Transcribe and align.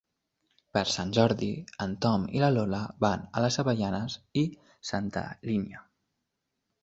Per 0.75 0.81
Sant 0.91 1.09
Jordi 1.17 1.49
en 1.85 1.91
Tom 2.05 2.23
i 2.37 2.41
na 2.45 2.49
Lola 2.55 2.79
van 3.05 3.27
a 3.27 3.43
les 3.45 3.59
Avellanes 3.65 4.15
i 4.41 4.45
Santa 4.93 5.25
Linya. 5.51 5.85